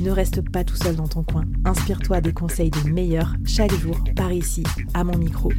[0.00, 1.44] Ne reste pas tout seul dans ton coin.
[1.64, 5.52] Inspire-toi des conseils des meilleurs chaque jour par ici, à mon micro.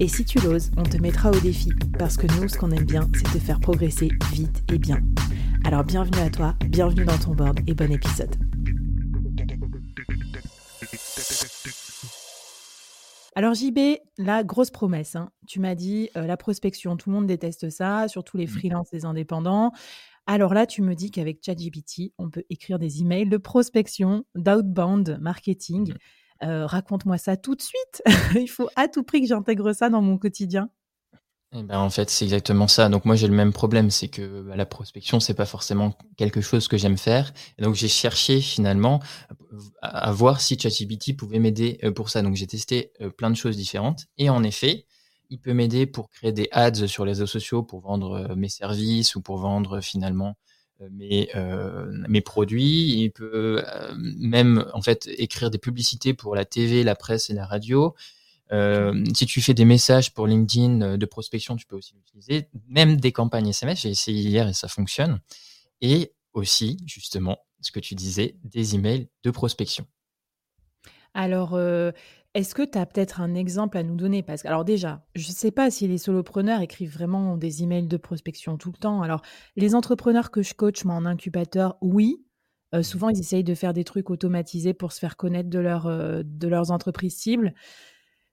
[0.00, 2.84] Et si tu l'oses, on te mettra au défi parce que nous, ce qu'on aime
[2.84, 5.00] bien, c'est te faire progresser vite et bien.
[5.64, 8.34] Alors bienvenue à toi, bienvenue dans ton board et bon épisode.
[13.36, 13.78] Alors JB,
[14.18, 15.30] la grosse promesse, hein.
[15.48, 18.48] tu m'as dit euh, la prospection, tout le monde déteste ça, surtout les mmh.
[18.48, 19.72] freelances, les indépendants.
[20.26, 25.18] Alors là, tu me dis qu'avec ChatGPT, on peut écrire des emails de prospection, d'outbound
[25.20, 25.92] marketing.
[25.92, 25.96] Mmh.
[26.44, 28.02] Euh, raconte-moi ça tout de suite.
[28.34, 30.70] Il faut à tout prix que j'intègre ça dans mon quotidien.
[31.56, 32.88] Eh ben, en fait, c'est exactement ça.
[32.88, 36.40] Donc moi, j'ai le même problème, c'est que bah, la prospection, c'est pas forcément quelque
[36.40, 37.32] chose que j'aime faire.
[37.58, 39.00] Et donc j'ai cherché finalement
[39.80, 42.22] à, voir si ChatGPT pouvait m'aider euh, pour ça.
[42.22, 44.06] Donc j'ai testé euh, plein de choses différentes.
[44.18, 44.86] Et en effet,
[45.30, 48.48] il peut m'aider pour créer des ads sur les réseaux sociaux, pour vendre euh, mes
[48.48, 50.36] services ou pour vendre finalement
[50.80, 53.02] euh, mes, euh, mes produits.
[53.02, 53.62] Il peut
[53.96, 57.94] même en fait écrire des publicités pour la TV, la presse et la radio.
[59.14, 62.48] si tu fais des messages pour LinkedIn de prospection, tu peux aussi l'utiliser.
[62.68, 65.20] Même des campagnes SMS, j'ai essayé hier et ça fonctionne.
[65.80, 69.86] Et aussi, justement, ce que tu disais, des emails de prospection.
[71.14, 71.58] Alors,
[72.34, 74.24] est-ce que tu as peut-être un exemple à nous donner?
[74.24, 77.86] Parce que, alors déjà, je ne sais pas si les solopreneurs écrivent vraiment des emails
[77.86, 79.02] de prospection tout le temps.
[79.02, 79.22] Alors,
[79.54, 82.24] les entrepreneurs que je coach, moi, en incubateur, oui.
[82.74, 86.24] Euh, souvent, ils essayent de faire des trucs automatisés pour se faire connaître de, euh,
[86.26, 87.54] de leurs entreprises cibles.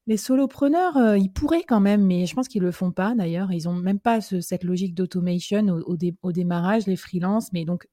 [0.08, 3.52] Les solopreneurs, euh, ils pourraient quand même, mais je pense qu'ils le font pas d'ailleurs.
[3.52, 7.54] Ils n'ont même pas cette logique d'automation au, au, démarrage, les freelances.
[7.54, 7.88] Mais donc,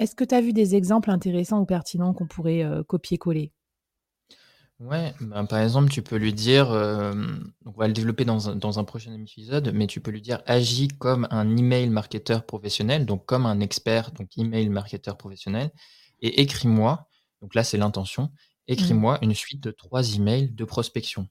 [0.00, 3.52] est-ce que tu as vu des exemples intéressants ou pertinents qu'on pourrait copier-coller?
[4.82, 7.12] Ouais, ben, par exemple, tu peux lui dire, euh,
[7.64, 10.42] on va le développer dans un, dans un prochain épisode, mais tu peux lui dire
[10.46, 15.70] agis comme un email marketeur professionnel, donc comme un expert, donc email marketeur professionnel,
[16.20, 17.06] et écris-moi,
[17.42, 18.32] donc là c'est l'intention,
[18.66, 19.24] écris-moi mmh.
[19.24, 21.28] une suite de trois emails de prospection.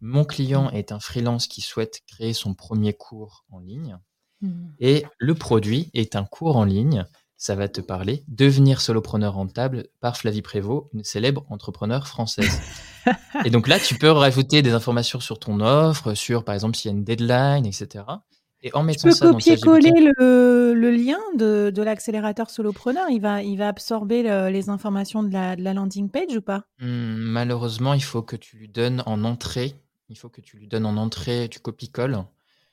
[0.00, 0.76] Mon client mmh.
[0.76, 3.96] est un freelance qui souhaite créer son premier cours en ligne,
[4.40, 4.70] mmh.
[4.80, 7.06] et le produit est un cours en ligne
[7.38, 8.24] ça va te parler.
[8.26, 12.60] Devenir solopreneur rentable par Flavie Prévost, une célèbre entrepreneur française.
[13.44, 16.90] et donc là, tu peux rajouter des informations sur ton offre, sur par exemple s'il
[16.90, 18.04] y a une deadline, etc.
[18.60, 23.08] Et en mettant tu peux copier-coller le, le, lien de, de l'accélérateur solopreneur.
[23.08, 26.64] Il va, il va absorber les informations de la, de la, landing page ou pas?
[26.80, 29.74] Hmm, Malheureusement, il faut que tu lui donnes en entrée.
[30.08, 32.24] Il faut que tu lui donnes en entrée, tu copies-colles.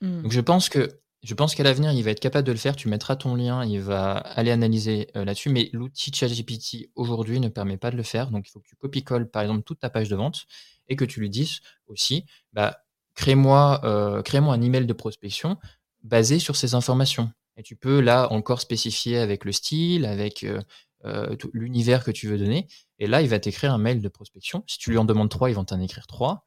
[0.01, 0.23] Hmm.
[0.23, 0.89] Donc je pense que
[1.25, 2.75] je pense qu'à l'avenir, il va être capable de le faire.
[2.75, 5.49] Tu mettras ton lien, il va aller analyser euh, là-dessus.
[5.49, 8.29] Mais l'outil ChatGPT aujourd'hui ne permet pas de le faire.
[8.29, 10.45] Donc, il faut que tu copie-colles, par exemple, toute ta page de vente
[10.87, 12.77] et que tu lui dises aussi, bah,
[13.15, 15.57] crée-moi euh, crée un email de prospection
[16.03, 17.31] basé sur ces informations.
[17.57, 22.37] Et tu peux là encore spécifier avec le style, avec euh, l'univers que tu veux
[22.37, 22.67] donner.
[22.99, 24.63] Et là, il va t'écrire un mail de prospection.
[24.67, 26.43] Si tu lui en demandes trois, il va t'en écrire trois.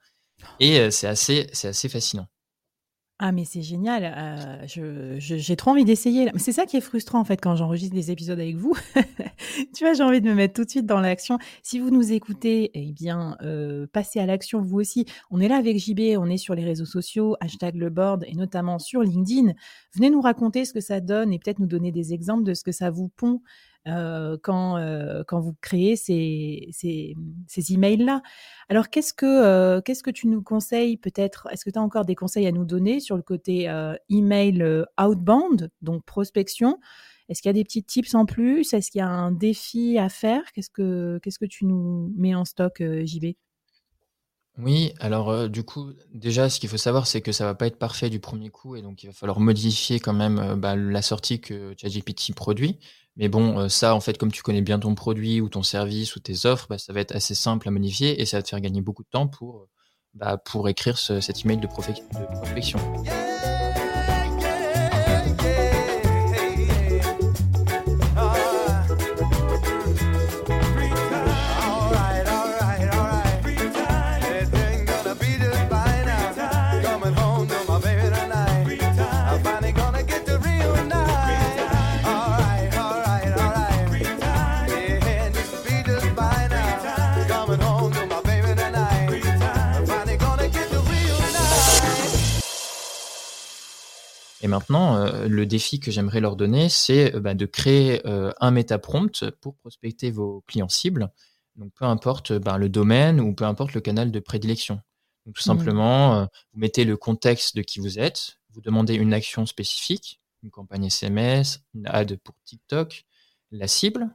[0.61, 2.29] Et c'est assez, c'est assez fascinant.
[3.21, 6.31] Ah mais c'est génial, euh, j'ai trop envie d'essayer.
[6.37, 8.75] C'est ça qui est frustrant en fait quand j'enregistre des épisodes avec vous.
[9.75, 11.39] Tu vois, j'ai envie de me mettre tout de suite dans l'action.
[11.65, 15.05] Si vous nous écoutez, eh bien, euh, passez à l'action vous aussi.
[15.31, 18.35] On est là avec JB, on est sur les réseaux sociaux, hashtag le board et
[18.35, 19.53] notamment sur LinkedIn.
[19.95, 22.63] Venez nous raconter ce que ça donne et peut-être nous donner des exemples de ce
[22.63, 23.41] que ça vous pond
[24.43, 27.15] quand, euh, quand vous créez ces, ces,
[27.47, 28.23] ces emails-là.
[28.69, 31.49] Alors, qu'est-ce que, euh, qu'est-ce que tu nous conseilles peut-être?
[31.51, 33.71] Est-ce que tu as encore des conseils à nous donner sur le côté
[34.09, 36.79] email outbound, donc prospection?
[37.29, 38.73] Est-ce qu'il y a des petits tips en plus?
[38.73, 40.43] Est-ce qu'il y a un défi à faire?
[40.53, 43.35] Qu'est-ce que, qu'est-ce que tu nous mets en stock, JB
[44.59, 47.79] oui, alors du coup, déjà, ce qu'il faut savoir, c'est que ça va pas être
[47.79, 51.41] parfait du premier coup, et donc il va falloir modifier quand même bah, la sortie
[51.41, 52.79] que ChatGPT produit.
[53.19, 56.15] Mais bon, euh, ça, en fait, comme tu connais bien ton produit ou ton service
[56.15, 58.49] ou tes offres, bah, ça va être assez simple à modifier et ça va te
[58.49, 59.67] faire gagner beaucoup de temps pour,
[60.15, 62.79] bah, pour écrire ce, cet email de, prospection.
[94.41, 99.57] Et maintenant, le défi que j'aimerais leur donner, c'est bah, de créer un méta-prompt pour
[99.57, 101.11] prospecter vos clients cibles.
[101.57, 104.81] Donc, peu importe bah, le domaine ou peu importe le canal de prédilection.
[105.27, 105.59] Donc, tout mmh.
[105.59, 110.51] simplement, vous mettez le contexte de qui vous êtes, vous demandez une action spécifique, une
[110.51, 113.05] campagne SMS, une ad pour TikTok,
[113.51, 114.09] la cible,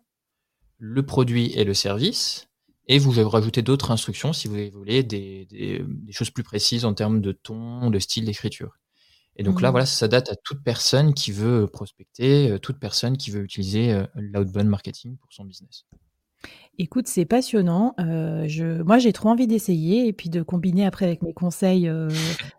[0.78, 2.48] le produit et le service,
[2.88, 7.22] et vous rajoutez d'autres instructions si vous voulez des, des, choses plus précises en termes
[7.22, 8.78] de ton, de style d'écriture.
[9.36, 9.72] Et donc là, mmh.
[9.72, 14.68] voilà, ça date à toute personne qui veut prospecter, toute personne qui veut utiliser l'outbound
[14.68, 15.86] marketing pour son business.
[16.80, 17.94] Écoute, c'est passionnant.
[18.00, 21.88] Euh, je, moi, j'ai trop envie d'essayer et puis de combiner après avec mes conseils,
[21.88, 22.10] euh,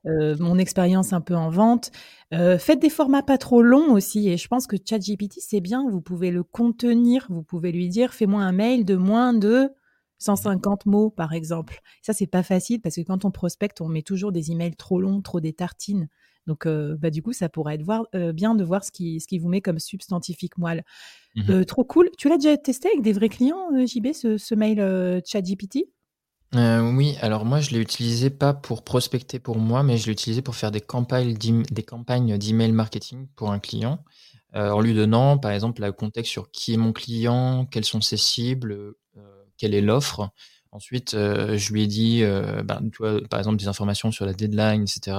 [0.07, 1.91] euh, mon expérience un peu en vente.
[2.31, 4.29] faites des formats pas trop longs aussi.
[4.29, 5.85] Et je pense que ChatGPT, c'est bien.
[5.91, 7.27] Vous pouvez le contenir.
[7.29, 9.71] Vous pouvez lui dire, fais-moi un mail de moins de
[10.19, 11.81] 150 mots, par exemple.
[12.01, 15.01] Ça, c'est pas facile parce que quand on prospecte, on met toujours des emails trop
[15.01, 16.09] longs, trop des tartines.
[16.47, 19.49] Donc, bah, du coup, ça pourrait être bien de voir ce qui, ce qui vous
[19.49, 20.85] met comme substantifique moelle.
[21.37, 22.11] Mmh euh, trop cool.
[22.17, 25.87] Tu l'as déjà testé avec des vrais clients, euh, JB, ce, mail euh, ChatGPT?
[26.53, 30.41] Oui, alors moi je l'ai utilisé pas pour prospecter pour moi, mais je l'ai utilisé
[30.41, 34.05] pour faire des campagnes des campagnes d'email marketing pour un client,
[34.55, 38.17] en lui donnant par exemple le contexte sur qui est mon client, quelles sont ses
[38.17, 38.95] cibles,
[39.57, 40.31] quelle est l'offre.
[40.71, 42.89] Ensuite, je lui ai dit, ben,
[43.29, 45.17] par exemple des informations sur la deadline, etc.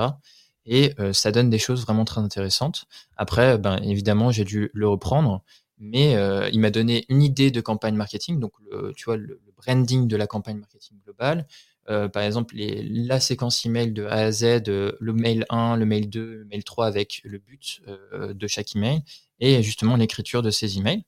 [0.65, 2.85] Et ça donne des choses vraiment très intéressantes.
[3.17, 5.43] Après, ben, évidemment, j'ai dû le reprendre
[5.77, 6.15] mais
[6.51, 10.27] il m'a donné une idée de campagne marketing, donc le, tu le, branding de la
[10.27, 11.47] campagne marketing globale.
[11.85, 16.37] Par exemple, la séquence email de A à Z, le mail 1, le mail 2,
[16.37, 19.03] le mail 3 avec le but de chaque email
[19.39, 21.03] et justement l'écriture de ces emails.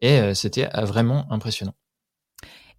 [0.00, 1.74] Et c'était vraiment impressionnant.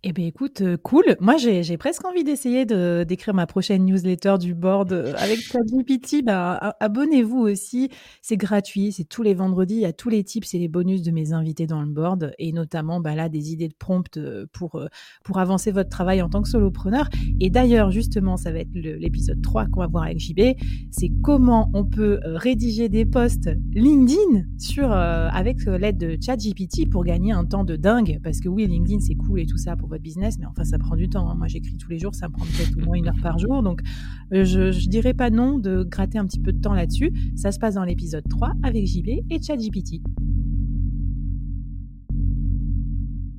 [0.06, 1.16] Eh bien, écoute, euh, cool.
[1.22, 6.26] Moi, j'ai presque envie d'essayer de d'écrire ma prochaine newsletter du board euh, avec ChatGPT.
[6.26, 7.90] Bah, abonnez-vous aussi.
[8.22, 8.92] C'est gratuit.
[8.92, 9.76] C'est tous les vendredis.
[9.76, 12.34] Il y a tous les tips et les bonus de mes invités dans le board
[12.38, 14.78] et notamment bah, là des idées de prompt euh, pour
[15.24, 17.08] pour avancer votre travail en tant que solopreneur.
[17.40, 20.58] Et d'ailleurs, justement, ça va être l'épisode 3 qu'on va voir avec JB.
[20.92, 27.32] C'est comment on peut rédiger des posts LinkedIn sur avec l'aide de ChatGPT pour gagner
[27.32, 28.20] un temps de dingue.
[28.22, 30.96] Parce que oui, LinkedIn c'est cool et tout ça pour business, mais enfin, ça prend
[30.96, 31.30] du temps.
[31.30, 31.36] Hein.
[31.36, 33.64] Moi, j'écris tous les jours, ça me prend peut-être au moins une heure par jour.
[33.64, 33.82] Donc,
[34.34, 37.12] euh, je dirais pas non de gratter un petit peu de temps là-dessus.
[37.36, 40.02] Ça se passe dans l'épisode 3 avec JB et ChatGPT.